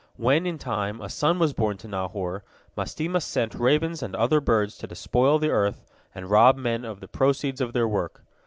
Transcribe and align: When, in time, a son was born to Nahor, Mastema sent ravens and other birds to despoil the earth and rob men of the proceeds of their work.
When, 0.17 0.47
in 0.47 0.57
time, 0.57 0.99
a 0.99 1.09
son 1.09 1.37
was 1.37 1.53
born 1.53 1.77
to 1.77 1.87
Nahor, 1.87 2.43
Mastema 2.75 3.21
sent 3.21 3.53
ravens 3.53 4.01
and 4.01 4.15
other 4.15 4.41
birds 4.41 4.75
to 4.79 4.87
despoil 4.87 5.37
the 5.37 5.49
earth 5.51 5.85
and 6.15 6.27
rob 6.27 6.57
men 6.57 6.83
of 6.83 7.01
the 7.01 7.07
proceeds 7.07 7.61
of 7.61 7.73
their 7.73 7.87
work. 7.87 8.23